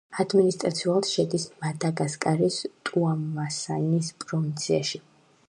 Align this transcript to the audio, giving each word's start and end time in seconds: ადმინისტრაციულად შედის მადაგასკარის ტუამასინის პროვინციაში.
ადმინისტრაციულად 0.21 1.09
შედის 1.09 1.45
მადაგასკარის 1.65 2.59
ტუამასინის 2.91 4.11
პროვინციაში. 4.27 5.05